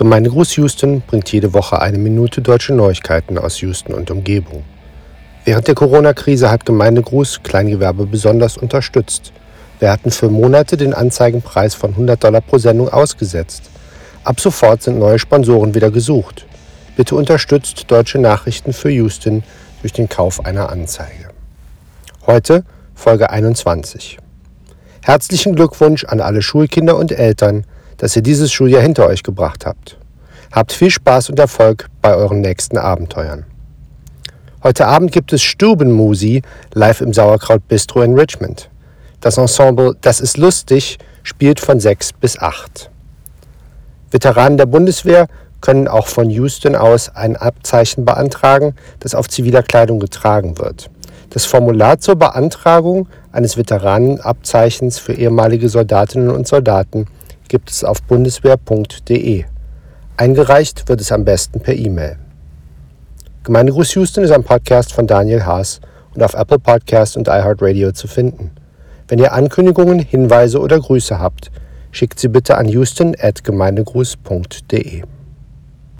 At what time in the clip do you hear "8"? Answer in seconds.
42.38-42.90